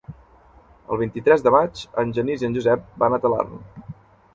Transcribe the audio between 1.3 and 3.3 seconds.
de maig en Genís i en Josep van a